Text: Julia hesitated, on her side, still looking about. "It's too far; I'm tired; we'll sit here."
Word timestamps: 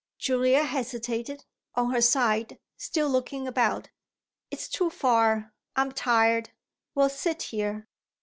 Julia 0.17 0.63
hesitated, 0.63 1.45
on 1.75 1.91
her 1.91 2.01
side, 2.01 2.57
still 2.75 3.07
looking 3.07 3.47
about. 3.47 3.89
"It's 4.49 4.67
too 4.67 4.89
far; 4.89 5.53
I'm 5.75 5.91
tired; 5.91 6.49
we'll 6.95 7.07
sit 7.09 7.43
here." 7.43 7.87